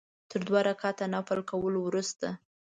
[0.29, 2.27] تر دوه رکعته نفل کولو وروسته.